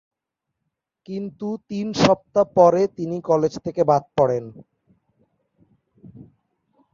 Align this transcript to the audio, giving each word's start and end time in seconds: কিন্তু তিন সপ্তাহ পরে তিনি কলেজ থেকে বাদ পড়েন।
কিন্তু 1.07 1.47
তিন 1.69 1.87
সপ্তাহ 2.03 2.45
পরে 2.57 2.81
তিনি 2.97 3.17
কলেজ 3.29 3.53
থেকে 3.65 3.81
বাদ 3.89 4.03
পড়েন। 4.17 4.45